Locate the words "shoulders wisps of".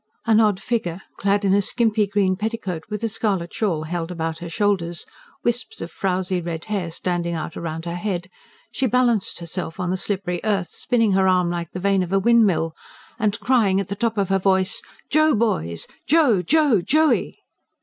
4.49-5.91